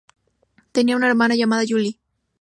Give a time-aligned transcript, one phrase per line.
[0.71, 1.99] Tenía una hermana llamada Julie.